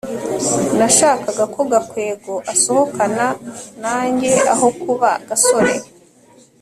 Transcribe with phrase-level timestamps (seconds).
[0.77, 3.25] nashakaga ko gakwego asohokana
[3.81, 5.73] nanjye aho kuba gasore